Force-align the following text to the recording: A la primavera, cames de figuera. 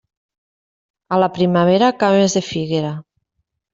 A 1.17 1.19
la 1.23 1.29
primavera, 1.37 1.91
cames 2.05 2.37
de 2.39 2.43
figuera. 2.49 2.95